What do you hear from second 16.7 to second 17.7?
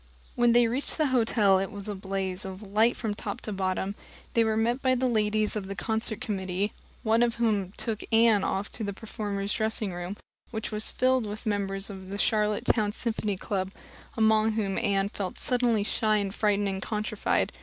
countrified.